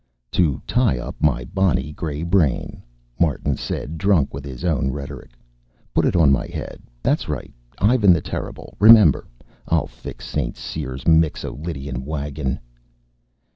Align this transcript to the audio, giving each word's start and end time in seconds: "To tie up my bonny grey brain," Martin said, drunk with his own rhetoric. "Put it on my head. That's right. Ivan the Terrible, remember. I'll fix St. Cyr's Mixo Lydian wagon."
"To 0.31 0.59
tie 0.65 0.97
up 0.97 1.15
my 1.19 1.43
bonny 1.45 1.91
grey 1.93 2.23
brain," 2.23 2.81
Martin 3.19 3.55
said, 3.55 3.99
drunk 3.99 4.33
with 4.33 4.43
his 4.43 4.65
own 4.65 4.89
rhetoric. 4.89 5.37
"Put 5.93 6.05
it 6.05 6.15
on 6.15 6.31
my 6.31 6.47
head. 6.47 6.81
That's 7.03 7.29
right. 7.29 7.53
Ivan 7.77 8.11
the 8.11 8.19
Terrible, 8.21 8.73
remember. 8.79 9.27
I'll 9.67 9.85
fix 9.85 10.25
St. 10.25 10.57
Cyr's 10.57 11.05
Mixo 11.05 11.53
Lydian 11.53 12.03
wagon." 12.03 12.59